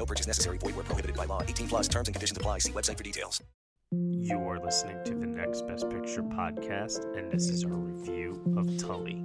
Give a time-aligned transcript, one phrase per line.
[0.00, 0.56] No purchase necessary.
[0.56, 1.42] Void where prohibited by law.
[1.42, 2.60] 18 plus terms and conditions apply.
[2.60, 3.42] See website for details.
[3.92, 8.78] You are listening to the Next Best Picture podcast, and this is our review of
[8.78, 9.16] Tully.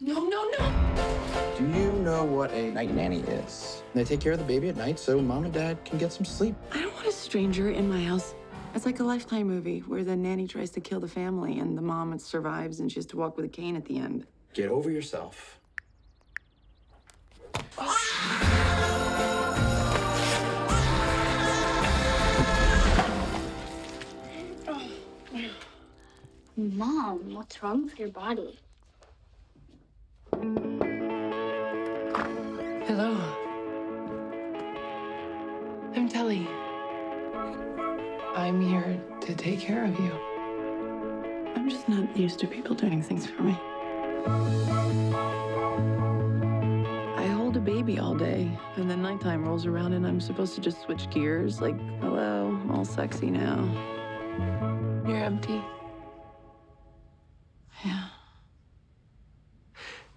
[0.00, 1.54] No, no, no.
[1.58, 3.82] Do you know what a night nanny is?
[3.92, 6.24] They take care of the baby at night so mom and dad can get some
[6.24, 6.54] sleep.
[6.70, 8.36] I don't want a stranger in my house.
[8.76, 11.82] It's like a Lifetime movie where the nanny tries to kill the family and the
[11.82, 14.24] mom survives and she has to walk with a cane at the end.
[14.54, 15.58] Get over yourself.
[26.56, 28.60] Mom, what's wrong with your body?
[32.86, 33.18] Hello.
[35.96, 36.46] I'm Tully.
[38.36, 40.12] I'm here to take care of you.
[41.56, 43.58] I'm just not used to people doing things for me.
[47.16, 50.60] I hold a baby all day, and then nighttime rolls around, and I'm supposed to
[50.60, 53.68] just switch gears like, hello, all sexy now.
[55.04, 55.60] You're empty.
[57.84, 58.04] Yeah.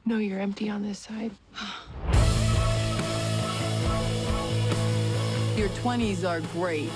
[0.05, 1.31] No, you're empty on this side.
[5.59, 6.89] Your 20s are great.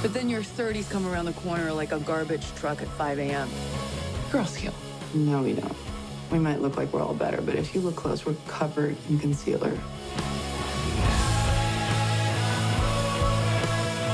[0.00, 3.50] But then your 30s come around the corner like a garbage truck at 5 a.m.
[4.30, 4.72] Girls kill.
[5.12, 5.74] No, we don't.
[6.30, 9.18] We might look like we're all better, but if you look close, we're covered in
[9.18, 9.76] concealer.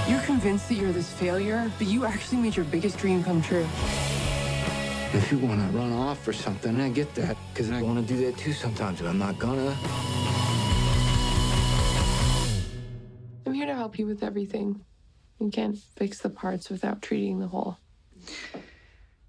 [0.09, 3.67] You're convinced that you're this failure, but you actually made your biggest dream come true.
[5.13, 7.37] If you want to run off or something, I get that.
[7.53, 9.77] Because I want to do that too sometimes, but I'm not gonna.
[13.93, 14.83] Help you with everything.
[15.39, 17.77] You can't fix the parts without treating the whole.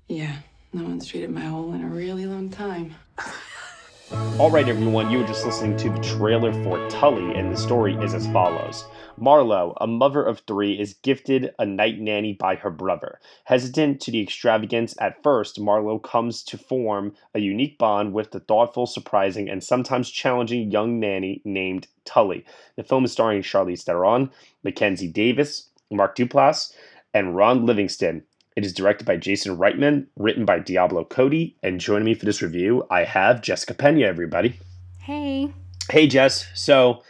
[0.08, 0.38] Yeah,
[0.72, 2.96] no one's treated my hole in a really long time.
[4.40, 7.96] All right, everyone, you were just listening to the trailer for Tully, and the story
[7.96, 8.86] is as follows.
[9.20, 13.20] Marlo, a mother of three, is gifted a night nanny by her brother.
[13.46, 18.40] Hesitant to the extravagance at first, Marlo comes to form a unique bond with the
[18.40, 22.46] thoughtful, surprising, and sometimes challenging young nanny named Tully.
[22.76, 24.32] The film is starring Charlize Theron,
[24.64, 26.74] Mackenzie Davis, Mark Duplass,
[27.14, 28.24] and Ron Livingston.
[28.56, 32.42] It is directed by Jason Reitman, written by Diablo Cody, and joining me for this
[32.42, 34.60] review, I have Jessica Pena, everybody.
[35.00, 35.54] Hey.
[35.90, 36.48] Hey, Jess.
[36.54, 37.04] So,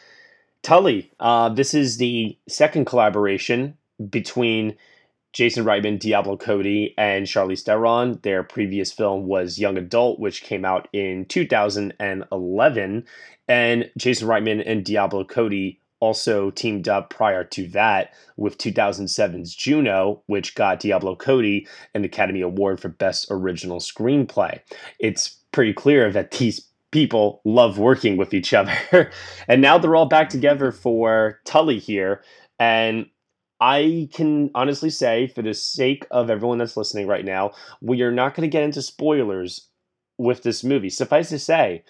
[0.63, 3.77] Tully, uh, this is the second collaboration
[4.09, 4.75] between
[5.33, 8.19] Jason Reitman, Diablo Cody, and Charlize Theron.
[8.23, 13.05] Their previous film was Young Adult, which came out in 2011.
[13.49, 20.21] And Jason Reitman and Diablo Cody also teamed up prior to that with 2007's Juno,
[20.27, 24.59] which got Diablo Cody an Academy Award for Best Original Screenplay.
[24.99, 29.11] It's pretty clear that these people love working with each other.
[29.49, 32.23] and now they're all back together for Tully here.
[32.59, 33.07] And
[33.59, 37.51] I can honestly say, for the sake of everyone that's listening right now,
[37.81, 39.67] we are not going to get into spoilers
[40.17, 40.89] with this movie.
[40.89, 41.83] Suffice to say,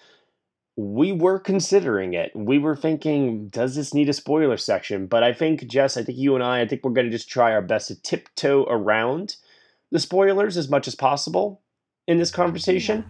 [0.76, 2.32] we were considering it.
[2.34, 5.06] We were thinking, does this need a spoiler section?
[5.06, 7.28] But I think, Jess, I think you and I, I think we're going to just
[7.28, 9.36] try our best to tiptoe around
[9.92, 11.60] the spoilers as much as possible
[12.08, 13.04] in this conversation.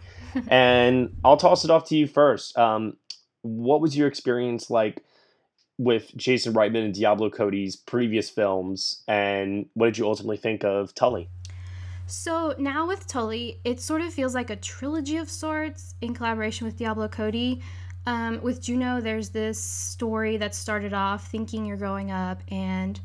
[0.49, 2.56] And I'll toss it off to you first.
[2.59, 2.97] Um,
[3.43, 5.03] what was your experience like
[5.78, 9.03] with Jason Reitman and Diablo Cody's previous films?
[9.09, 11.28] And what did you ultimately think of Tully?
[12.07, 16.66] So now with Tully, it sort of feels like a trilogy of sorts in collaboration
[16.66, 17.63] with Diablo Cody.
[18.07, 23.01] Um, with Juno, there's this story that started off thinking you're growing up and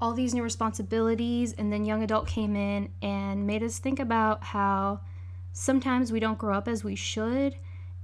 [0.00, 4.42] all these new responsibilities, and then young adult came in and made us think about
[4.42, 5.00] how
[5.52, 7.56] sometimes we don't grow up as we should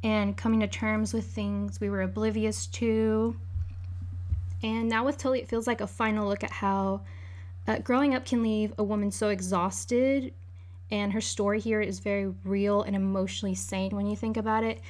[0.02, 3.36] and coming to terms with things we were oblivious to.
[4.62, 7.02] And now with Tully, it feels like a final look at how
[7.66, 10.32] uh, growing up can leave a woman so exhausted,
[10.90, 14.80] and her story here is very real and emotionally sane when you think about it.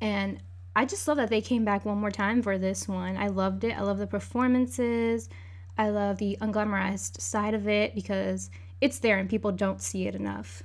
[0.00, 0.38] And
[0.74, 3.16] I just love that they came back one more time for this one.
[3.18, 3.76] I loved it.
[3.76, 5.28] I love the performances.
[5.76, 8.50] I love the unglamorized side of it because
[8.80, 10.62] it's there and people don't see it enough.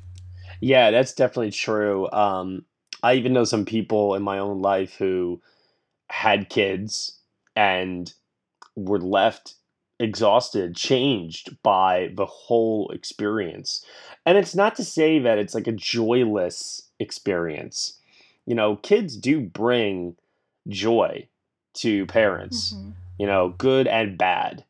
[0.62, 2.09] Yeah, that's definitely true.
[2.12, 2.65] Um,
[3.04, 5.42] I even know some people in my own life who
[6.09, 7.19] had kids
[7.56, 8.12] and
[8.75, 9.56] were left
[10.00, 13.83] exhausted, changed by the whole experience.
[14.25, 18.00] And it's not to say that it's like a joyless experience.
[18.45, 20.15] You know, kids do bring
[20.68, 21.27] joy
[21.75, 22.89] to parents, Mm-hmm.
[23.18, 24.63] you know, good and bad.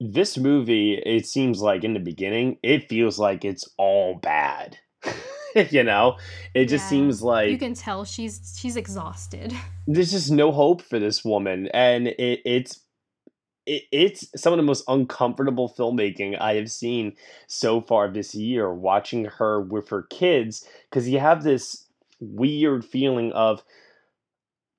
[0.00, 4.76] This movie, it seems like in the beginning, it feels like it's all bad.
[5.70, 6.16] you know,
[6.54, 6.88] it just Yeah.
[6.90, 9.54] seems like You can tell she's she's exhausted.
[9.86, 12.80] there's just no hope for this woman and it, it's
[13.66, 17.12] it, it's some of the most uncomfortable filmmaking i have seen
[17.46, 21.86] so far this year watching her with her kids because you have this
[22.18, 23.62] weird feeling of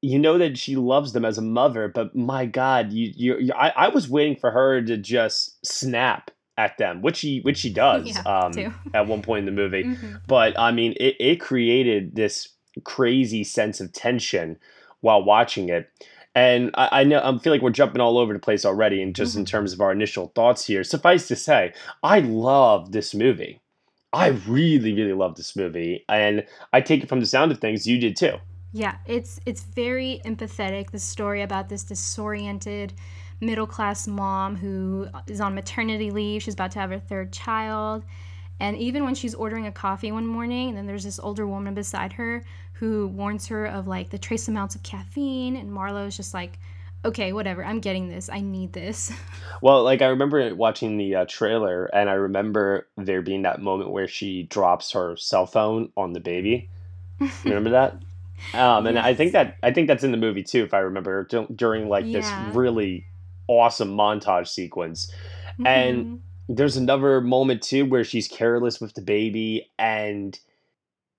[0.01, 3.53] you know that she loves them as a mother but my god you you, you
[3.53, 7.71] I, I was waiting for her to just snap at them which she which she
[7.73, 8.51] does Yeah, um
[8.93, 10.21] at one point in the movie Mhm.
[10.27, 12.49] but I mean, it, it created this
[12.83, 14.57] crazy sense of tension
[15.01, 15.89] while watching it.
[16.35, 19.15] And I, I know I feel like we're jumping all over the place already, and
[19.15, 19.47] just in Mhm.
[19.47, 20.83] terms of our initial thoughts here.
[20.83, 21.73] Suffice to say,
[22.03, 23.61] I love this movie.
[24.13, 27.87] I really, really love this movie, and I take it from the sound of things
[27.87, 28.35] you did too.
[28.77, 30.91] Yeah, it's it's very empathetic.
[30.91, 32.93] The story about this disoriented
[33.41, 36.43] middle class mom who is on maternity leave.
[36.43, 38.05] She's about to have her third child.
[38.59, 41.73] And even when she's ordering a coffee one morning, and then there's this older woman
[41.73, 42.43] beside her
[42.73, 46.59] who warns her of like the trace amounts of caffeine, and Marlo's just like,
[47.03, 48.29] okay, whatever, I'm getting this.
[48.29, 49.11] I need this.
[49.59, 53.89] Well, like I remember watching the uh, trailer, and I remember there being that moment
[53.89, 56.69] where she drops her cell phone on the baby.
[57.43, 57.99] Remember that?
[58.53, 61.25] Um, and I think that I think that's in the movie too, if I remember
[61.25, 63.05] dur- during like this really
[63.47, 65.11] awesome montage sequence.
[65.65, 66.19] And Mhm.
[66.49, 70.39] there's another moment too where she's careless with the baby, and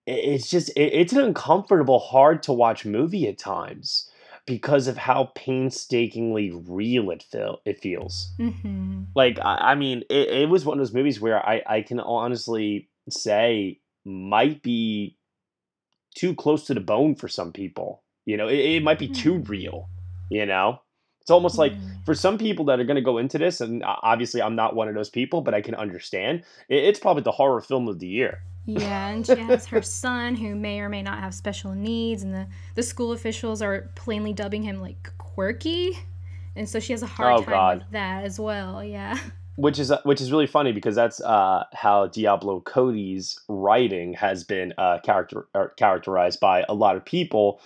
[0.07, 4.11] it's just it, it's an uncomfortable, hard to watch movie at times
[4.47, 9.09] because of how painstakingly real it feel it feels Mhm.
[9.15, 12.01] like I, I mean it, it was one of those movies where I, I can
[12.01, 15.18] honestly say might be
[16.15, 19.35] too close to the bone for some people you know it, it might be too
[19.41, 19.49] Mm.
[19.49, 19.89] real
[20.31, 20.81] you know
[21.21, 22.05] it's almost like Mm.
[22.05, 24.89] for some people that are going to go into this and obviously i'm not one
[24.89, 28.09] of those people but i can understand it, it's probably the horror film of the
[28.09, 32.23] year Yeah, and she has her son who may or may not have special needs,
[32.23, 35.97] and the, the school officials are plainly dubbing him like quirky.
[36.55, 37.79] And so she has a hard Oh, time God.
[37.79, 38.85] with that as well.
[38.85, 39.17] Yeah.
[39.59, 44.73] Which is which is really funny because that's uh, how Diablo Cody's writing has been
[44.79, 47.61] uh, character characterized by a lot of people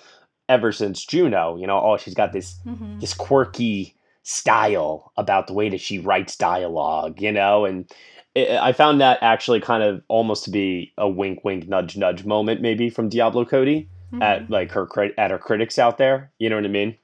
[0.48, 1.56] ever since Juno.
[1.56, 5.98] You know, oh, she's got this hmm this quirky style about the way that she
[5.98, 7.20] writes dialogue.
[7.20, 7.90] You know, and
[8.34, 12.24] it, I found that actually kind of almost to be a wink, wink, nudge, nudge
[12.24, 14.22] moment maybe from Diablo Cody Mm-hmm.
[14.22, 14.86] at like her
[15.16, 16.30] at her critics out there.
[16.38, 16.96] You know what I mean?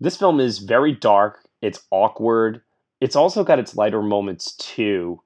[0.00, 1.48] This film is very dark.
[1.62, 2.62] It's awkward.
[3.00, 5.20] It's also got its lighter moments too.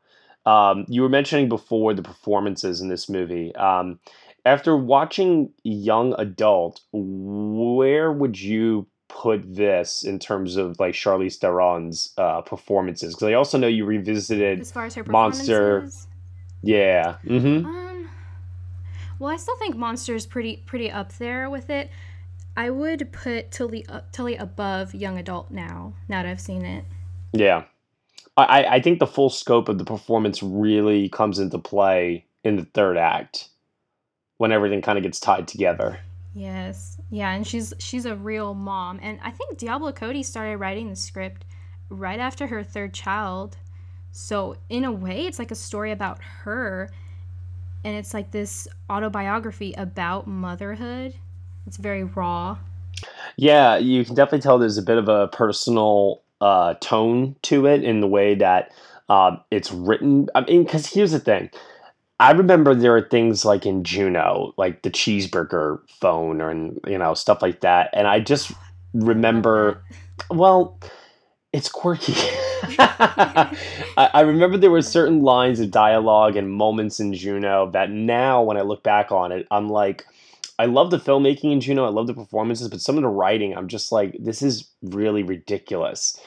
[0.47, 3.55] Um, you were mentioning before the performances in this movie.
[3.57, 4.01] Um,
[4.45, 12.13] after watching Young Adult, where would you put this in terms of like Charlize Theron's
[12.17, 13.15] uh, performances?
[13.15, 14.61] Because I also know you revisited.
[14.61, 15.89] As far as her Monster.
[16.63, 17.17] Yeah.
[17.25, 17.67] Mm-hmm.
[17.67, 18.11] um,
[19.19, 21.91] well, I still think Monster is pretty pretty up there with it.
[22.57, 25.95] I would put Tully uh, Tully above Young Adult now.
[26.09, 26.85] Now that I've seen it.
[27.33, 27.65] Yeah.
[28.37, 32.65] I, I- think the full scope of the performance really comes into play in the
[32.65, 33.49] third act
[34.39, 35.99] when everything kind of gets tied together.
[36.35, 36.97] Yes.
[37.11, 39.01] Yeah, and she's she's a real mom.
[39.03, 41.45] And I think Diablo Cody started writing the script
[41.89, 43.57] right after her third child.
[44.13, 46.89] So in a way it's like a story about her
[47.85, 51.15] and it's like this autobiography about motherhood.
[51.67, 52.59] It's very raw.
[53.37, 57.85] Yeah, you can definitely tell there's a bit of a personal uh, tone to it
[57.85, 58.73] in the way that
[59.09, 60.29] um, it's written.
[60.35, 61.51] I mean, because here's the thing.
[62.19, 66.99] I remember there are things like in Juno, like the cheeseburger phone, or and you
[66.99, 68.53] know stuff like that, and I just
[68.93, 69.83] remember.
[70.29, 70.79] Well,
[71.53, 72.15] it's quirky.
[72.79, 73.57] I,
[73.97, 78.57] I remember there were certain lines of dialogue and moments in Juno that now, when
[78.57, 80.07] I look back on it, I'm like,
[80.61, 81.87] I love the filmmaking in Juno.
[81.87, 85.23] I love the performances, but some of the writing, I'm just like, this is really
[85.23, 86.21] ridiculous.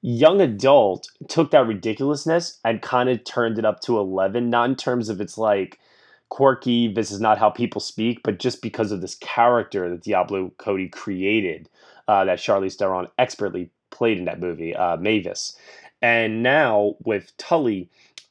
[0.00, 4.76] Young Adult took that ridiculousness and kind of turned it up to 11, not in
[4.76, 5.80] terms of it's like
[6.28, 10.52] quirky, this is not how people speak, but just because of this character that Diablo
[10.56, 11.68] Cody created
[12.06, 15.56] uh, that Charlize Theron expertly played in that movie, uh, Mavis.
[16.00, 17.90] And now with Tully,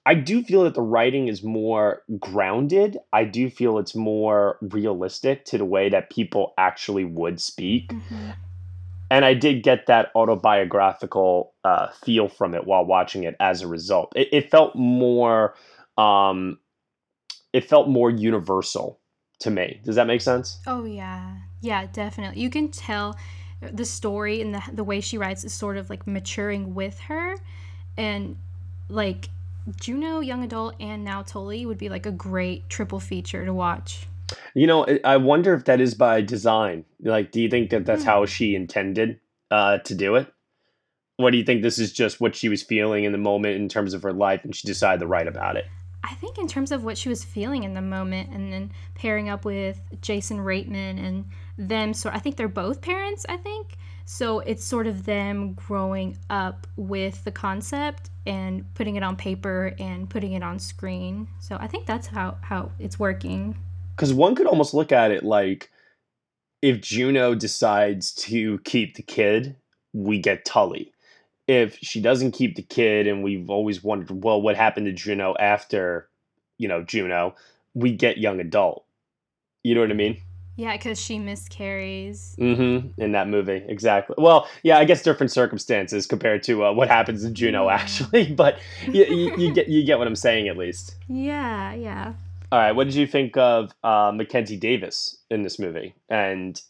[0.09, 2.97] I do feel that the writing is more grounded.
[3.13, 7.89] I do feel it's more realistic to the way that people actually would speak.
[7.89, 8.31] Mm-hmm.
[9.11, 13.67] And I did get that autobiographical uh, feel from it while watching it as a
[13.67, 14.11] result.
[14.15, 15.53] It, it felt more,
[15.95, 16.57] um,
[17.53, 18.99] it felt more universal
[19.41, 19.79] to me.
[19.85, 20.57] Does that make sense?
[20.65, 22.41] Oh yeah, yeah, definitely.
[22.41, 23.15] You can tell
[23.61, 27.35] the story and the the way she writes is sort of like maturing with her,
[27.95, 28.37] and
[28.89, 29.29] like
[29.79, 34.07] Juno, young adult, and now Tully would be like a great triple feature to watch.
[34.53, 36.85] You know, I- I wonder if that is by design.
[37.01, 38.09] Like, do you think that that's Hmm.
[38.09, 39.19] how she intended
[39.51, 40.31] uh, to do it?
[41.17, 43.67] What do you think this is just what she was feeling in the moment in
[43.67, 45.65] terms of her life and she decided to write about it?
[46.03, 49.27] I think in terms of what she was feeling in the moment, and then pairing
[49.27, 51.25] up with Jason Reitman and
[51.57, 51.93] them.
[51.93, 53.25] So I think they're both parents.
[53.27, 53.75] I think
[54.09, 54.39] so.
[54.39, 60.09] It's sort of them growing up with the concept and putting it on paper and
[60.09, 61.27] putting it on screen.
[61.39, 63.57] So I think that's how how it's working.
[63.95, 65.69] Because one could almost look at it like
[66.61, 69.55] if Juno decides to keep the kid,
[69.93, 70.91] we get Tully.
[71.47, 75.35] If she doesn't keep the kid, and we've always wondered, well, what happened to Juno
[75.39, 76.07] after,
[76.57, 77.35] you know, Juno,
[77.73, 78.85] we get young adult.
[79.63, 80.21] You know what I mean?
[80.59, 82.35] Yeah, because she miscarries.
[82.37, 83.01] Mm-hmm.
[83.01, 84.15] In that movie, exactly.
[84.17, 88.33] Well, yeah, I guess different circumstances compared to uh, what happens in Juno, actually.
[88.39, 90.95] But you, you, you get you get what I'm saying at least.
[91.07, 92.11] Yeah, yeah.
[92.51, 95.95] All right, what did you think of uh, Mackenzie Davis in this movie?
[96.09, 96.61] And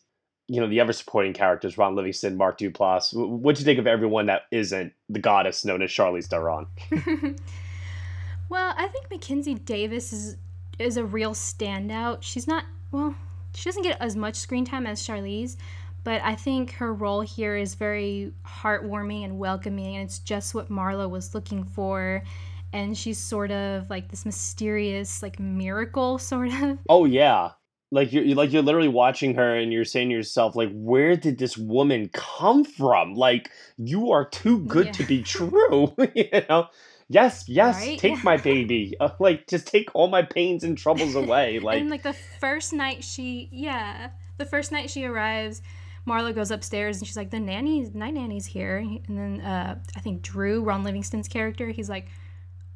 [0.47, 3.11] you know the other supporting characters: Ron Livingston, Mark Duplass.
[3.15, 6.67] What did you think of everyone that isn't the goddess known as Charlize Theron?
[8.49, 10.37] well, I think Mackenzie Davis is
[10.77, 12.19] is a real standout.
[12.21, 13.15] She's not well,
[13.55, 15.57] she doesn't get as much screen time as Charlize,
[16.03, 20.69] but I think her role here is very heartwarming and welcoming, and it's just what
[20.69, 22.23] Marla was looking for.
[22.71, 26.77] And she's sort of like this mysterious, like miracle, sort of.
[26.87, 27.51] Oh yeah,
[27.91, 31.39] like you're like you're literally watching her and you're saying to yourself, like, where did
[31.39, 33.15] this woman come from?
[33.15, 34.91] Like, you are too good Yeah.
[34.93, 35.95] to be true.
[36.15, 36.67] you know.
[37.09, 37.97] Yes, yes, Right?
[37.99, 38.21] take Yeah.
[38.23, 38.95] my baby.
[39.01, 41.59] Uh, like, just take all my pains and troubles away.
[41.63, 45.61] Like, and like the first night she, yeah, the first night she arrives,
[46.07, 49.99] Marla goes upstairs and she's like, "The nanny's night nanny's here." And then uh, I
[49.99, 52.07] think Drew, Ron Livingston's character, he's like,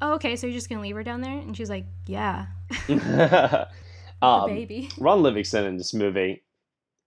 [0.00, 2.46] "Oh, okay, so you're just gonna leave her down there?" And she's like, "Yeah,
[4.22, 6.42] um, baby." Ron Livingston in this movie,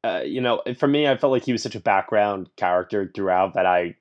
[0.03, 3.53] uh, you know, for me, I felt like he was such a background character throughout
[3.55, 3.95] that I,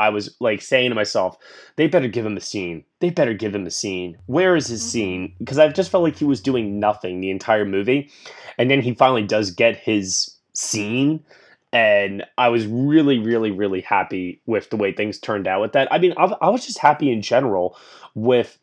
[0.00, 1.36] I was like saying to myself,
[1.76, 2.84] they better give him a scene.
[3.00, 4.16] They better give him a scene.
[4.26, 4.90] Where is his Mhm.
[4.90, 5.32] scene?
[5.38, 8.10] Because I just felt like he was doing nothing the entire movie,
[8.58, 11.20] and then he finally does get his scene.
[11.72, 15.86] And I was really, really, really happy with the way things turned out with that.
[15.92, 17.76] I mean, I, I was just happy in general
[18.14, 18.58] with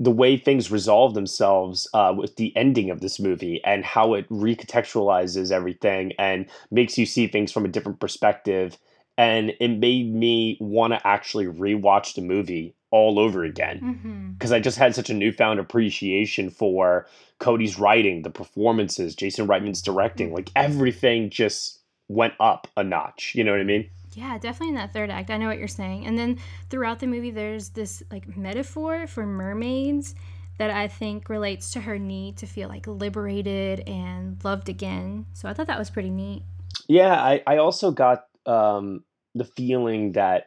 [0.00, 4.28] the way things resolve themselves uh, with the ending of this movie and how it
[4.30, 8.78] recontextualizes everything and makes you see things from a different perspective.
[9.22, 14.60] And it made me want to actually rewatch the movie all over again because I
[14.60, 17.06] just had such a newfound appreciation for
[17.38, 23.32] Cody's writing, the performances, Jason Reitman's directing, like everything just went up a notch.
[23.34, 23.88] You know what I mean?
[24.14, 25.30] Yeah, definitely in that third act.
[25.30, 26.04] I know what you're saying.
[26.04, 26.38] And then
[26.68, 30.14] throughout the movie, there's this like metaphor for mermaids
[30.58, 35.26] that I think relates to her need to feel like liberated and loved again.
[35.32, 36.42] So I thought that was pretty neat.
[36.88, 40.46] Yeah, I, I also got um, the feeling that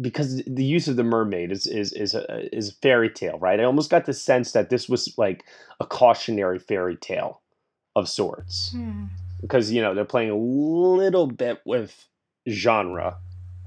[0.00, 3.60] because the use of the mermaid is is is a is a fairy tale, right?
[3.60, 5.44] I almost got the sense that this was like
[5.80, 7.40] a cautionary fairy tale
[7.94, 9.04] of sorts Hmm.
[9.40, 12.06] because you know they're playing a little bit with
[12.48, 13.16] genre,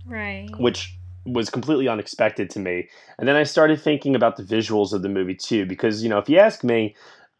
[0.06, 0.50] Right.
[0.60, 0.96] which
[1.26, 2.90] was completely unexpected to me.
[3.18, 6.20] And then I started thinking about the visuals of the movie too, because you know
[6.20, 6.96] if you ask me,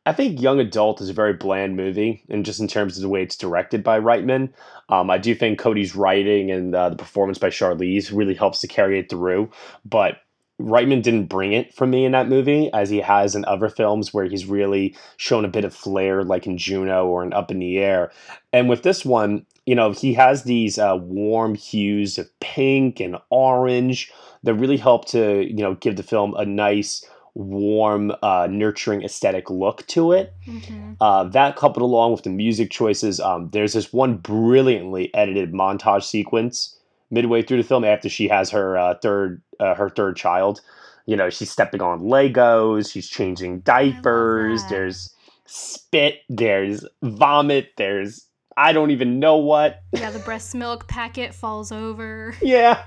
[0.10, 3.10] I think Young Adult is a very bland movie, and just in terms of the
[3.10, 4.50] way it's directed by Reitman.
[4.90, 8.68] Um, I do think Cody's writing and uh, the performance by Charlize really helps to
[8.68, 9.52] carry it through,
[9.86, 10.22] but
[10.60, 14.12] Reitman didn't bring it for me in that movie, as he has in other films
[14.12, 17.60] where he's really shown a bit of flair, like in Juno or in Up in
[17.60, 18.12] the Air.
[18.52, 23.16] And with this one, you know, he has these uh, warm hues of pink and
[23.30, 24.12] orange
[24.42, 27.06] that really help to, you know, give the film a nice,
[27.40, 30.34] warm, uh, nurturing aesthetic look to it.
[30.46, 35.54] hmm Uh, that coupled along with the music choices, um, there's this one brilliantly edited
[35.54, 36.76] montage sequence
[37.10, 40.62] midway through the film after she has her uh, third uh, her third child.
[41.06, 44.62] You know, she's stepping on Legos, she's changing diapers.
[44.70, 45.10] There's
[45.46, 48.26] spit, there's vomit, there's
[48.60, 49.84] I don't even know what.
[49.94, 52.36] Yeah, the breast milk packet falls over.
[52.42, 52.84] Yeah.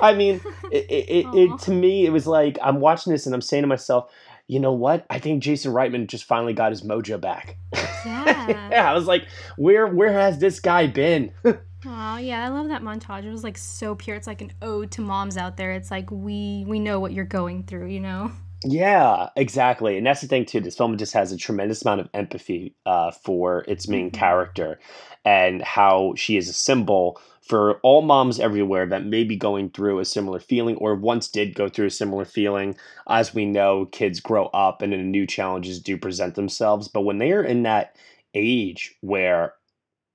[0.00, 0.40] I mean,
[0.72, 3.66] it, it, it, to me, it was like I'm watching this and I'm saying to
[3.68, 4.10] myself,
[4.48, 5.06] you know what?
[5.08, 7.58] I think Jason Reitman just finally got his mojo back.
[8.04, 8.48] Yeah.
[8.70, 11.32] yeah, I was like, where where has this guy been?
[11.44, 13.24] Oh yeah, I love that montage.
[13.24, 14.16] It was like so pure.
[14.16, 15.72] It's like an ode to moms out there.
[15.72, 18.32] It's like we we know what you're going through, you know.
[18.64, 19.98] Yeah, exactly.
[19.98, 20.60] And that's the thing too.
[20.60, 24.12] This film just has a tremendous amount of empathy uh, for its main Mhm.
[24.12, 24.78] character
[25.24, 29.98] and how she is a symbol for all moms everywhere that may be going through
[29.98, 32.76] a similar feeling or once did go through a similar feeling.
[33.08, 36.86] As we know, kids grow up and then new challenges do present themselves.
[36.86, 37.96] But when they are in that
[38.32, 39.54] age where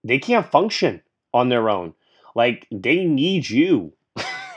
[0.04, 1.02] they can't function
[1.34, 1.94] on their own,
[2.36, 3.94] like they need you,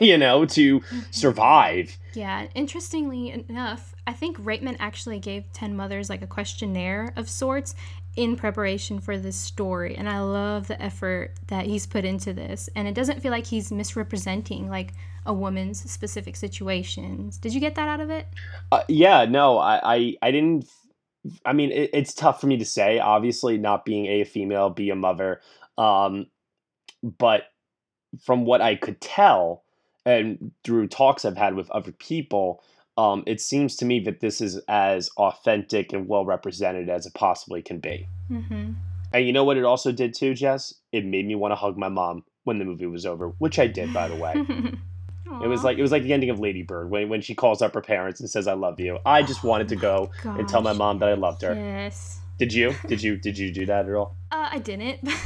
[0.06, 1.96] you know, to survive.
[2.14, 7.74] Yeah, interestingly enough, I think Reitman actually gave 10 Mothers like a questionnaire of sorts
[8.16, 9.94] in preparation for this story.
[9.96, 12.68] And I love the effort that he's put into this.
[12.74, 14.92] And it doesn't feel like he's misrepresenting like
[15.26, 17.38] a woman's specific situations.
[17.38, 18.26] Did you get that out of it?
[18.72, 20.66] Uh, yeah, no, I, I, I didn't.
[21.44, 22.98] I mean, it, it's tough for me to say.
[22.98, 25.42] Obviously, not being a female, be a mother,
[25.76, 26.26] um,
[27.02, 27.44] but
[28.24, 29.62] from what I could tell,
[30.04, 32.62] and through talks I've had with other people,
[32.96, 37.14] um, it seems to me that this is as authentic and well represented as it
[37.14, 38.06] possibly can be.
[38.30, 38.72] Mm-hmm.
[39.12, 40.74] And you know what it also did too, Jess?
[40.92, 43.66] It made me want to hug my mom when the movie was over, which I
[43.66, 44.46] did, by the way.
[45.42, 47.62] It was like it was like the ending of Lady Bird when when she calls
[47.62, 48.98] up her parents and says I love you.
[49.06, 51.54] I just wanted to go and tell my mom that I loved her.
[51.54, 52.19] Yes.
[52.40, 52.74] Did you?
[52.88, 54.16] Did you did you do that at all?
[54.32, 55.06] Uh, I didn't.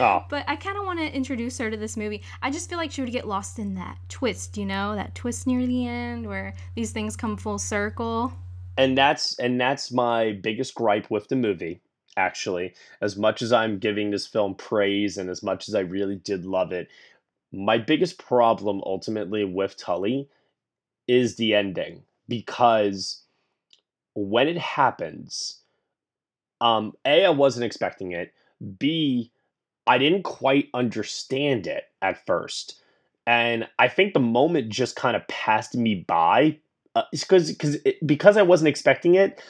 [0.00, 0.24] Oh.
[0.28, 2.22] But I kind of want to introduce her to this movie.
[2.42, 5.46] I just feel like she would get lost in that twist, you know, that twist
[5.46, 8.32] near the end where these things come full circle.
[8.76, 11.80] And that's and that's my biggest gripe with the movie,
[12.16, 12.74] actually.
[13.00, 16.44] As much as I'm giving this film praise and as much as I really did
[16.44, 16.88] love it,
[17.52, 20.28] my biggest problem ultimately with Tully
[21.06, 23.22] is the ending because
[24.14, 25.60] when it happens,
[26.60, 28.32] um, A, I wasn't expecting it.
[28.78, 29.30] B,
[29.86, 32.80] I didn't quite understand it at first.
[33.26, 36.58] And I think the moment just kind of passed me by
[36.94, 39.42] uh, because because because I wasn't expecting it,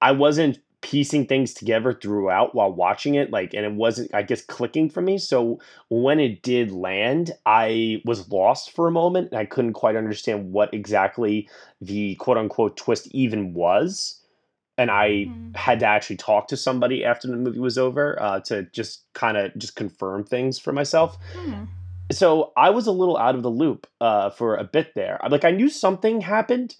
[0.00, 4.42] I wasn't piecing things together throughout while watching it like and it wasn't I guess
[4.42, 5.16] clicking for me.
[5.18, 9.96] So when it did land, I was lost for a moment and I couldn't quite
[9.96, 11.48] understand what exactly
[11.80, 14.21] the quote unquote twist even was.
[14.82, 15.56] And I Mhm.
[15.56, 19.36] had to actually talk to somebody after the movie was over uh, to just kind
[19.36, 21.64] of just confirm things for myself Hmm.
[22.10, 25.18] so I was a little out of the loop uh, for a bit there.
[25.30, 26.76] Like I knew something happened,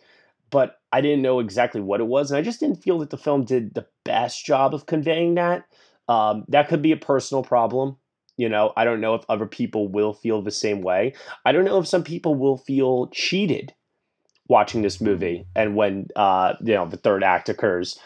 [0.51, 3.17] but I didn't know exactly what it was, and I just didn't feel that the
[3.17, 5.65] film did the best job of conveying that.
[6.09, 7.97] Um, that could be a personal problem.
[8.37, 11.15] You know, I don't know if other people will feel the same way.
[11.47, 13.73] I don't know if some people will feel cheated
[14.49, 17.99] watching this movie, and when uh, you know the third act occurs.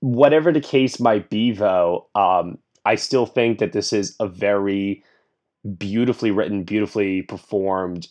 [0.00, 5.04] Whatever the case might be, though, um, I still think that this is a very
[5.78, 8.08] beautifully written, beautifully performed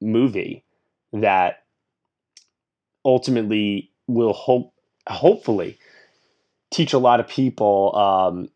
[0.00, 0.64] movie
[1.12, 1.64] that
[3.04, 4.72] ultimately will hope
[5.08, 5.78] hopefully
[6.70, 8.48] teach a lot of people um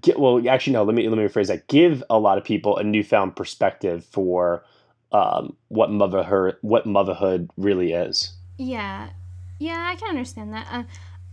[0.00, 2.76] get well actually no let me let me rephrase that give a lot of people
[2.76, 4.64] a newfound perspective for
[5.12, 9.10] um what motherhood what motherhood really is Yeah.
[9.58, 10.66] Yeah, I can understand that.
[10.70, 10.82] Uh,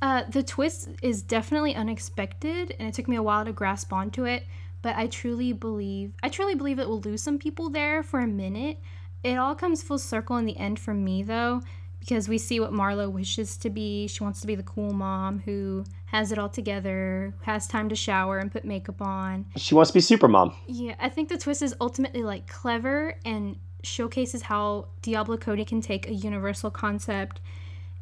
[0.01, 4.25] uh, the twist is definitely unexpected, and it took me a while to grasp onto
[4.25, 4.43] it.
[4.81, 8.27] But I truly believe, I truly believe it will lose some people there for a
[8.27, 8.79] minute.
[9.23, 11.61] It all comes full circle in the end for me, though,
[12.01, 14.07] because we see what Marlo wishes to be.
[14.07, 17.95] She wants to be the cool mom who has it all together, has time to
[17.95, 19.45] shower and put makeup on.
[19.55, 23.15] she wants to be super mom Yeah, I think the twist is ultimately like clever
[23.23, 27.39] and showcases how Diablo Cody can take a universal concept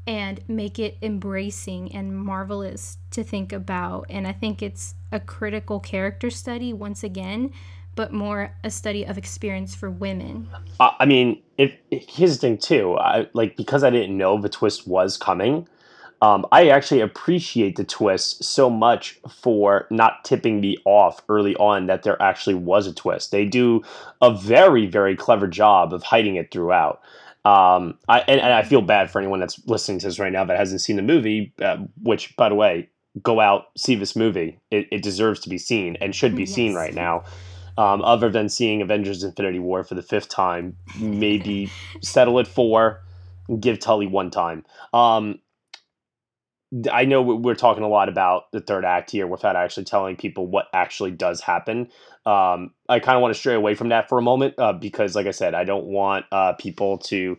[0.08, 4.08] and make it embracing and marvelous to think about.
[4.10, 7.52] And I think it's a critical character study once again,
[8.00, 10.48] but more a study of experience for women.
[10.80, 12.98] Uh, I mean, if, here's the thing too.
[12.98, 15.68] I, like because I didn't know the twist was coming,
[16.22, 21.88] um, I actually appreciate the twist so much for not tipping me off early on
[21.88, 23.32] that there actually was a twist.
[23.32, 23.84] They do
[24.22, 27.02] a very very clever job of hiding it throughout.
[27.44, 30.46] Um, I and, and I feel bad for anyone that's listening to this right now
[30.46, 31.52] that hasn't seen the movie.
[31.62, 32.88] Uh, which, by the way,
[33.22, 34.58] go out see this movie.
[34.72, 37.26] It, it deserves to be seen and should be seen right now.
[37.78, 43.02] Um, other than seeing Avengers: Infinity War for the fifth time, maybe settle at four,
[43.60, 44.66] give Tully one time.
[44.94, 45.40] Um,
[46.92, 50.46] I know we're talking a lot about the third act here without actually telling people
[50.46, 51.90] what actually does happen.
[52.28, 55.16] Um, I kind of want to stray away from that for a moment uh, because,
[55.16, 57.38] like I said, I don't want uh, people to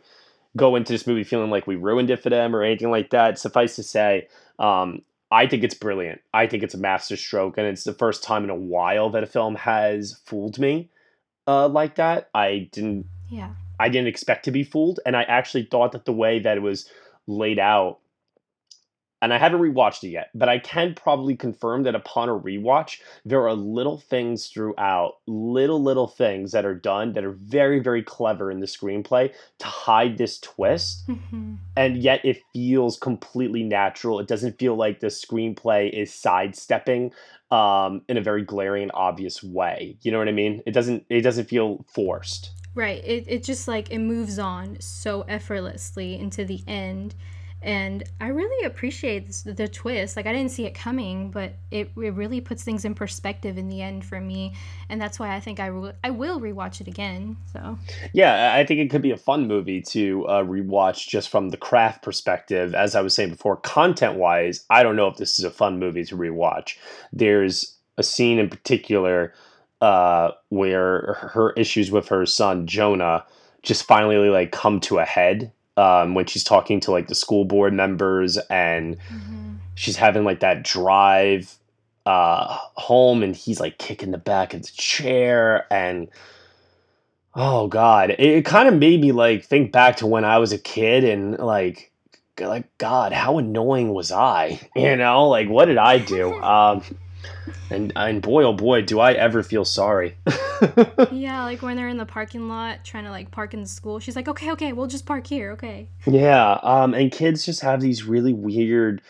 [0.57, 3.39] go into this movie feeling like we ruined it for them or anything like that.
[3.39, 4.27] Suffice to say,
[4.59, 6.21] um, I think it's brilliant.
[6.35, 9.27] I think it's a masterstroke, and it's the first time in a while that a
[9.27, 10.91] film has fooled me
[11.47, 12.31] uh, like that.
[12.35, 13.07] I didn't.
[13.29, 13.51] Yeah.
[13.79, 16.61] I didn't expect to be fooled, and I actually thought that the way that it
[16.61, 16.89] was
[17.27, 17.99] laid out
[19.23, 23.01] and I haven't rewatched it yet, but I can probably confirm that upon a rewatch,
[23.25, 28.03] there are little things throughout, little, little things that are done that are very, very
[28.03, 31.07] clever in the screenplay to hide this twist.
[31.09, 31.55] Mm-hmm.
[31.77, 34.21] And yet it feels completely natural.
[34.21, 37.13] It doesn't feel like the screenplay is sidestepping
[37.51, 39.97] um, in a very glaring and obvious way.
[40.03, 40.63] You know what I mean?
[40.67, 42.53] It doesn't it doesn't feel forced.
[42.75, 43.03] Right.
[43.05, 47.15] It, it just like it moves on so effortlessly into the end
[47.63, 50.17] and I really appreciate the twist.
[50.17, 53.69] Like I didn't see it coming, but it, it really puts things in perspective in
[53.69, 54.55] the end for me,
[54.89, 57.37] and that's why I think I, re- I will rewatch it again.
[57.53, 57.79] So
[58.13, 61.57] yeah, I think it could be a fun movie to uh, rewatch just from the
[61.57, 62.75] craft perspective.
[62.75, 65.79] As I was saying before, content wise, I don't know if this is a fun
[65.79, 66.77] movie to rewatch.
[67.13, 69.35] There's a scene in particular
[69.83, 73.25] uh, where her issues with her son Jonah
[73.63, 77.45] just finally like come to a head um, when she's talking to like the school
[77.45, 79.55] board members and mm-hmm.
[79.75, 81.57] she's having like that drive
[82.07, 86.09] uh, home and he's like kicking the back of the chair and
[87.35, 88.11] oh god.
[88.11, 91.05] It, it kind of made me like think back to when i was a kid
[91.05, 91.93] and like
[92.39, 94.61] like god how annoying was i?
[94.77, 96.35] You know like what did i do?
[96.43, 96.83] Um
[97.71, 100.17] and and boy oh boy do I ever feel sorry.
[101.13, 103.99] yeah, like when they're in the parking lot trying to like park in the school,
[103.99, 107.81] she's like, "Okay, okay, we'll just park here, okay." Yeah, um and kids just have
[107.81, 109.03] these really weird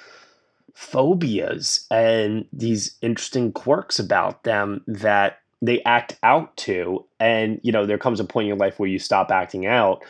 [0.74, 7.84] phobias and these interesting quirks about them that they act out to and you know
[7.84, 10.02] there comes a point in your life where you stop acting out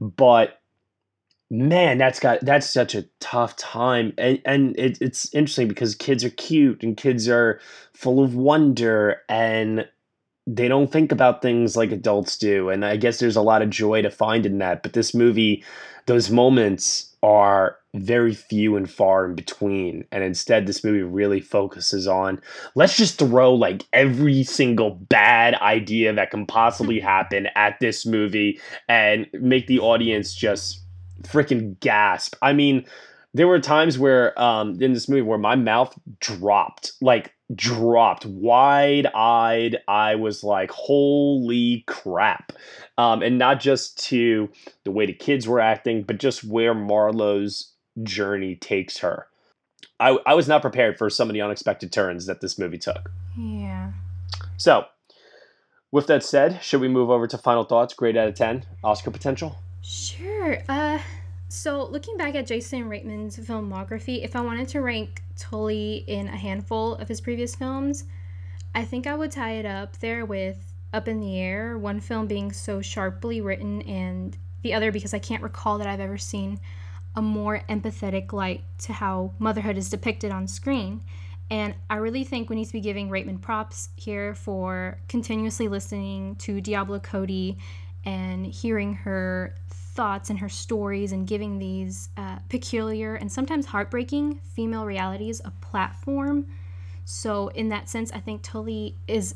[0.00, 0.60] but
[1.50, 6.22] man that's got that's such a tough time and and it, it's interesting because kids
[6.22, 7.58] are cute and kids are
[7.94, 9.88] full of wonder and
[10.46, 13.70] they don't think about things like adults do and i guess there's a lot of
[13.70, 15.64] joy to find in that but this movie
[16.04, 22.06] those moments are very few and far in between and instead this movie really focuses
[22.06, 22.38] on
[22.74, 28.60] let's just throw like every single bad idea that can possibly happen at this movie
[28.86, 30.84] and make the audience just
[31.22, 32.36] freaking gasp.
[32.42, 32.84] I mean,
[33.34, 39.06] there were times where um in this movie where my mouth dropped, like dropped wide
[39.14, 39.78] eyed.
[39.86, 42.52] I was like, holy crap.
[42.96, 44.48] Um, and not just to
[44.84, 49.26] the way the kids were acting, but just where Marlo's journey takes her.
[50.00, 53.10] I, I was not prepared for some of the unexpected turns that this movie took.
[53.36, 53.92] Yeah.
[54.56, 54.84] So,
[55.90, 57.94] with that said, should we move over to final thoughts?
[57.94, 59.56] Grade out of 10, Oscar potential?
[59.90, 60.58] Sure.
[60.68, 60.98] Uh,
[61.48, 66.36] so looking back at Jason Reitman's filmography, if I wanted to rank Tully in a
[66.36, 68.04] handful of his previous films,
[68.74, 72.26] I think I would tie it up there with Up in the Air, one film
[72.26, 76.60] being so sharply written, and the other because I can't recall that I've ever seen
[77.16, 81.00] a more empathetic light to how motherhood is depicted on screen.
[81.50, 86.36] And I really think we need to be giving Reitman props here for continuously listening
[86.40, 87.56] to Diablo Cody
[88.04, 94.38] and hearing her thoughts and her stories and giving these uh, peculiar and sometimes heartbreaking
[94.54, 96.46] female realities a platform.
[97.04, 99.34] So, in that sense, I think Tully is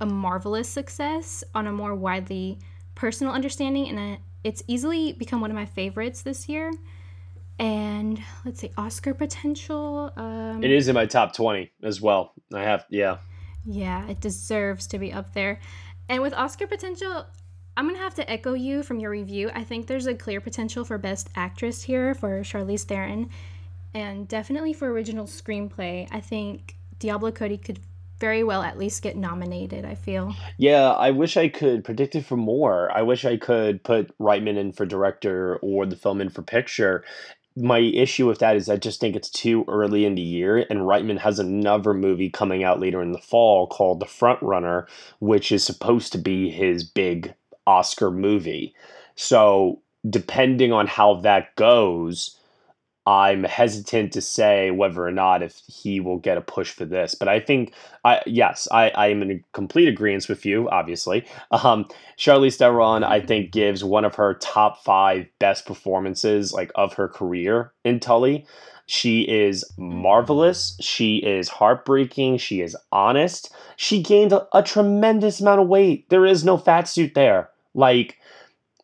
[0.00, 2.58] a marvelous success on a more widely
[2.94, 6.70] personal understanding, and uh, it's easily become one of my favorites this year.
[7.58, 10.12] And let's say Oscar potential.
[10.16, 12.34] Um, it is in my top 20 as well.
[12.52, 13.18] I have, yeah.
[13.64, 15.60] Yeah, it deserves to be up there.
[16.08, 17.26] And with Oscar potential,
[17.76, 19.50] I'm gonna have to echo you from your review.
[19.52, 23.30] I think there's a clear potential for Best Actress here for Charlize Theron,
[23.92, 26.08] and definitely for original screenplay.
[26.12, 27.80] I think Diablo Cody could
[28.20, 29.84] very well at least get nominated.
[29.84, 30.34] I feel.
[30.56, 32.90] Yeah, I wish I could predict it for more.
[32.96, 37.04] I wish I could put Reitman in for director or the film in for picture.
[37.56, 40.80] My issue with that is I just think it's too early in the year, and
[40.80, 44.86] Reitman has another movie coming out later in the fall called The Front Runner,
[45.18, 47.34] which is supposed to be his big
[47.66, 48.74] Oscar movie.
[49.16, 52.38] So depending on how that goes,
[53.06, 57.14] I'm hesitant to say whether or not if he will get a push for this.
[57.14, 57.74] But I think,
[58.04, 61.26] I yes, I, I am in complete agreement with you, obviously.
[61.50, 61.86] Um,
[62.18, 67.08] Charlize Theron, I think, gives one of her top five best performances like of her
[67.08, 68.46] career in Tully.
[68.86, 70.76] She is marvelous.
[70.80, 72.38] She is heartbreaking.
[72.38, 73.54] She is honest.
[73.76, 76.08] She gained a, a tremendous amount of weight.
[76.08, 77.50] There is no fat suit there.
[77.74, 78.18] Like,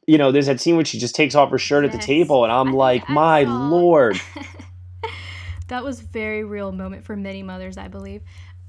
[0.06, 1.94] you know, there's that scene where she just takes off her shirt yes.
[1.94, 3.68] at the table, and I'm I like, my saw...
[3.68, 4.20] lord.
[5.68, 8.22] that was very real moment for many mothers, I believe.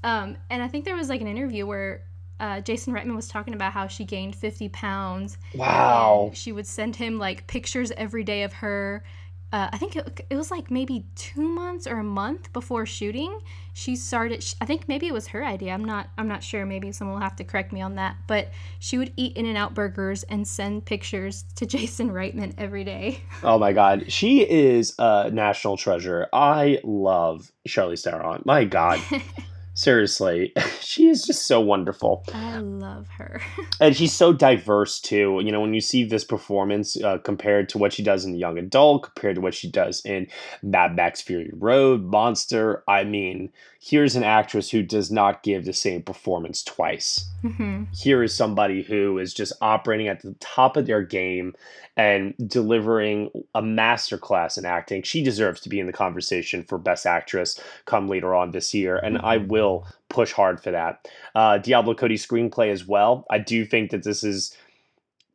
[0.04, 2.02] Um, and I think there was like an interview where
[2.40, 5.38] uh, Jason Reitman was talking about how she gained 50 pounds.
[5.54, 6.30] Wow.
[6.34, 9.04] she would send him like pictures every day of her
[9.52, 13.38] uh, I think it, it was like maybe two months or a month before shooting.
[13.74, 14.44] She started.
[14.62, 15.72] I think maybe it was her idea.
[15.72, 16.08] I'm not.
[16.16, 16.64] I'm not sure.
[16.64, 18.16] Maybe someone will have to correct me on that.
[18.26, 23.20] But she would eat In-N-Out burgers and send pictures to Jason Reitman every day.
[23.42, 26.28] Oh my God, she is a national treasure.
[26.32, 28.42] I love Charlize Theron.
[28.46, 29.00] My God.
[29.74, 30.52] seriously.
[30.82, 32.22] She is just so wonderful.
[32.34, 33.40] I love her.
[33.80, 35.40] And she's so diverse too.
[35.42, 38.58] You know when you see this performance uh, compared to what she does in young
[38.58, 40.26] adult compared to what she does in
[40.62, 43.50] mad max fury road monster i mean
[43.82, 47.28] here's an actress who does not give the same performance twice.
[47.42, 47.84] Mm-hmm.
[47.92, 51.54] Here is somebody who is just operating at the top of their game
[51.96, 55.02] and delivering a masterclass in acting.
[55.02, 58.96] She deserves to be in the conversation for Best Actress come later on this year,
[58.96, 59.48] and I mm-hmm.
[59.48, 61.06] will push hard for that.
[61.34, 63.26] Uh, Diablo Cody screenplay as well.
[63.30, 64.56] I do think that this is,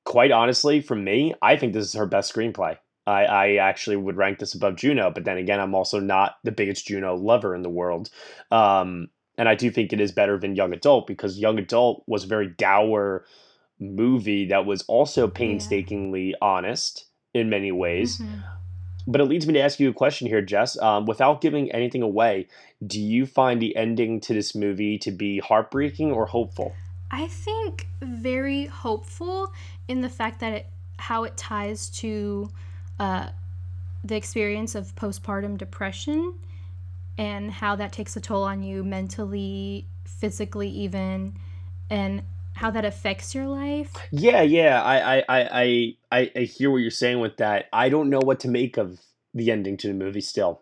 [0.04, 2.78] quite honestly, for me, I think this is her best screenplay.
[3.06, 6.52] I, I actually would rank this above Juno, but then again, I'm also not the
[6.52, 8.10] biggest Juno lover in the world.
[8.52, 12.24] Um, and I do think it is better than Young Adult because Young Adult was
[12.24, 13.26] very dour
[13.80, 16.36] movie that was also painstakingly yeah.
[16.42, 18.18] honest in many ways.
[18.18, 18.40] Mm-hmm.
[19.10, 20.78] But it leads me to ask you a question here, Jess.
[20.82, 22.48] Um, without giving anything away,
[22.86, 26.76] do you find the ending to this movie to be heartbreaking or hopeful?
[27.10, 29.54] I think very hopeful
[29.88, 32.50] in the fact that it how it ties to
[33.00, 33.30] uh,
[34.04, 36.34] the experience of postpartum depression
[37.18, 41.36] and how that takes a toll on you mentally, physically, even,
[41.90, 42.24] and
[42.58, 43.94] how that affects your life.
[44.12, 47.66] Yeah, yeah, I, I, I, I, I hear what you're saying with that.
[47.72, 49.00] I don't know what to make of
[49.34, 50.22] the ending to the movie.
[50.22, 50.62] Still,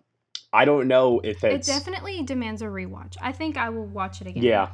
[0.51, 1.67] I don't know if it's.
[1.67, 3.15] It definitely demands a rewatch.
[3.21, 4.43] I think I will watch it again.
[4.43, 4.69] Yeah,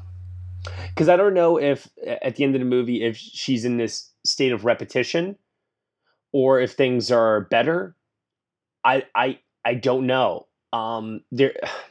[0.90, 4.10] because I don't know if at the end of the movie if she's in this
[4.26, 5.38] state of repetition,
[6.32, 7.96] or if things are better.
[8.84, 10.48] I, I, I don't know.
[10.74, 11.54] Um, there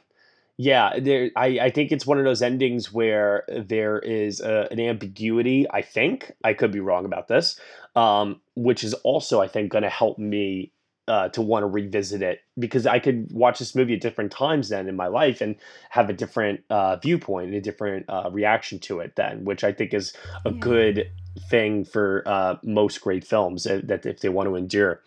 [0.62, 1.30] yeah, there.
[1.36, 5.66] I, I think it's one of those endings where there is a, an ambiguity.
[5.70, 7.58] I think I could be wrong about this,
[7.96, 10.74] um, which is also I think going to help me
[11.08, 14.68] uh, to want to revisit it because I could watch this movie at different times
[14.68, 15.56] then in my life and
[15.88, 19.72] have a different uh, viewpoint and a different uh, reaction to it then, which I
[19.72, 20.12] think is
[20.44, 20.58] a yeah.
[20.58, 21.10] good
[21.48, 25.00] thing for uh, most great films uh, that if they want to endure.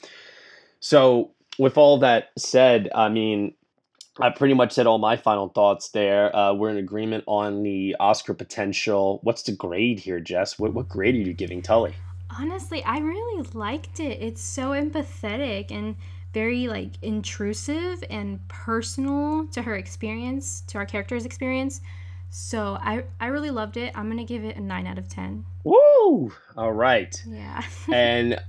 [0.79, 3.53] So, with all that said, I mean,
[4.19, 6.35] I pretty much said all my final thoughts there.
[6.35, 9.19] Uh, we're in agreement on the Oscar potential.
[9.23, 10.59] What's the grade here, Jess?
[10.59, 11.95] What, what grade are you giving Tully?
[12.29, 14.21] Honestly, I really liked it.
[14.21, 15.95] It's so empathetic and
[16.33, 21.81] very like intrusive and personal to her experience, to our character's experience.
[22.29, 23.91] So I I really loved it.
[23.95, 25.45] I'm gonna give it a nine out of ten.
[25.63, 26.33] Woo!
[26.57, 27.15] All right.
[27.27, 27.63] Yeah.
[27.93, 28.39] and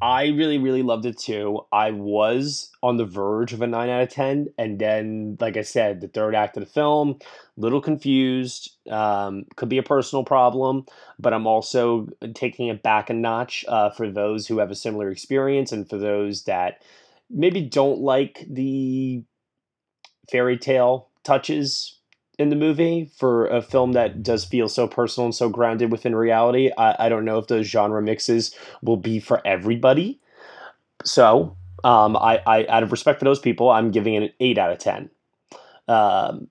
[0.00, 1.60] I really, really loved it too.
[1.72, 4.48] I was on the verge of a 9 out of 10.
[4.58, 7.18] And then, like I said, the third act of the film,
[7.56, 8.72] little confused.
[8.90, 10.86] Um, could be a personal problem,
[11.18, 15.10] but I'm also taking it back a notch uh, for those who have a similar
[15.10, 16.82] experience and for those that
[17.30, 19.24] maybe don't like the
[20.30, 21.95] fairy tale touches
[22.38, 26.14] in the movie for a film that does feel so personal and so grounded within
[26.14, 26.70] reality.
[26.76, 30.20] I, I don't know if those genre mixes will be for everybody.
[31.04, 34.58] So, um, I, I, out of respect for those people, I'm giving it an 8
[34.58, 35.10] out of 10.
[35.88, 36.48] Um,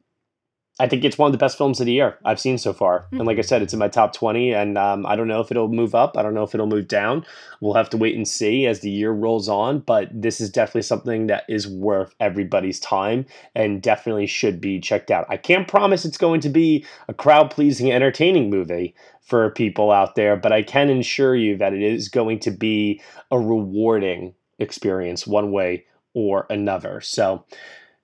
[0.78, 3.02] I think it's one of the best films of the year I've seen so far.
[3.04, 3.18] Mm-hmm.
[3.20, 4.54] And like I said, it's in my top 20.
[4.54, 6.18] And um, I don't know if it'll move up.
[6.18, 7.26] I don't know if it'll move down.
[7.62, 9.80] We'll have to wait and see as the year rolls on.
[9.80, 15.12] But this is definitely something that is worth everybody's time and definitely should be checked
[15.12, 15.26] out.
[15.30, 20.16] I can't promise it's going to be a crowd pleasing, entertaining movie for people out
[20.16, 25.26] there, but I can assure you that it is going to be a rewarding experience
[25.26, 27.02] one way or another.
[27.02, 27.44] So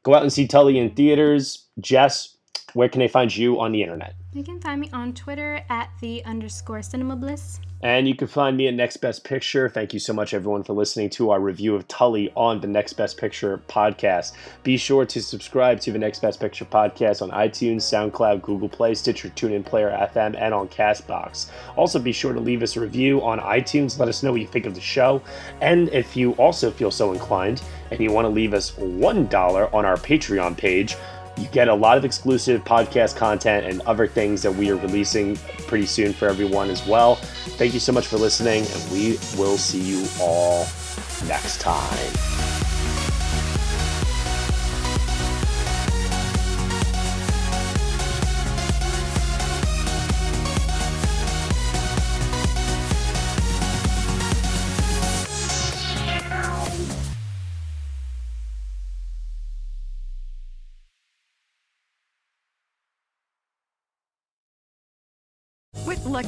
[0.04, 1.68] go out and see Tully in theaters.
[1.80, 2.38] Jess,
[2.74, 4.16] where can they find you on the internet?
[4.34, 7.60] You can find me on Twitter at the underscore cinema bliss.
[7.84, 9.68] And you can find me at Next Best Picture.
[9.68, 12.94] Thank you so much, everyone, for listening to our review of Tully on the Next
[12.94, 14.34] Best Picture podcast.
[14.64, 18.94] Be sure to subscribe to the Next Best Picture podcast on iTunes, SoundCloud, Google Play,
[18.94, 21.50] Stitcher, TuneIn Player FM, and on Castbox.
[21.76, 23.98] Also, be sure to leave us a review on iTunes.
[23.98, 25.22] Let us know what you think of the show.
[25.60, 29.86] And if you also feel so inclined and you want to leave us $1 on
[29.86, 30.96] our Patreon page,
[31.42, 35.36] you get a lot of exclusive podcast content and other things that we are releasing
[35.68, 37.16] pretty soon for everyone as well.
[37.58, 40.68] Thank you so much for listening, and we will see you all
[41.28, 42.71] next time.